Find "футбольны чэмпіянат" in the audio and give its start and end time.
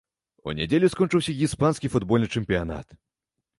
1.99-2.87